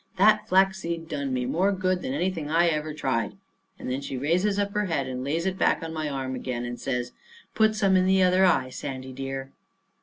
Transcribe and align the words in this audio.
That 0.17 0.47
flaxseed 0.49 1.07
done 1.07 1.31
me 1.31 1.45
more 1.45 1.71
good 1.71 2.01
than 2.01 2.11
anything 2.11 2.49
I 2.49 2.69
ever 2.69 2.91
tried." 2.91 3.37
And 3.77 3.87
then 3.87 4.01
she 4.01 4.17
raises 4.17 4.57
up 4.57 4.73
her 4.73 4.85
head 4.85 5.05
and 5.05 5.23
lays 5.23 5.45
it 5.45 5.59
back 5.59 5.83
on 5.83 5.93
my 5.93 6.09
arm 6.09 6.33
again, 6.33 6.65
and 6.65 6.79
says: 6.81 7.11
"Put 7.53 7.75
some 7.75 7.95
in 7.95 8.07
the 8.07 8.23
other 8.23 8.43
eye, 8.43 8.71
Sandy 8.71 9.13
dear." 9.13 9.51